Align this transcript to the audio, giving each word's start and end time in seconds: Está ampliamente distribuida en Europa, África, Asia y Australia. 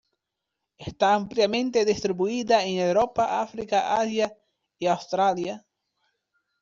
Está 0.79 1.13
ampliamente 1.13 1.85
distribuida 1.85 2.63
en 2.65 2.79
Europa, 2.79 3.39
África, 3.39 3.97
Asia 4.01 4.35
y 4.79 4.87
Australia. 4.87 5.63